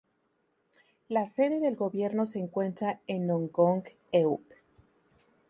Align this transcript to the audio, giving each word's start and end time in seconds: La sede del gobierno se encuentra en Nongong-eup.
La 1.09 1.27
sede 1.27 1.59
del 1.59 1.75
gobierno 1.75 2.25
se 2.25 2.39
encuentra 2.39 3.01
en 3.05 3.27
Nongong-eup. 3.27 4.41